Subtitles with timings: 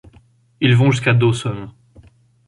[0.61, 1.69] Ils vont jusqu'à Dawson.